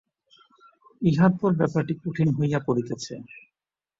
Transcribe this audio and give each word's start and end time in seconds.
ইহার 1.01 1.31
পর 1.39 1.51
ব্যাপারটি 1.59 1.93
কঠিন 2.03 2.27
হইয়া 2.37 2.59
পড়িতেছে। 2.67 3.13